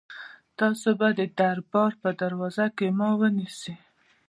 [0.57, 3.73] تاسي به د دربار په دروازه کې ما ونیسئ.